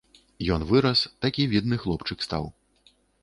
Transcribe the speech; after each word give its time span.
Ён 0.55 0.61
вырас, 0.71 0.99
такі 1.27 1.45
відны 1.53 1.75
хлопчык 1.85 2.19
стаў. 2.29 2.51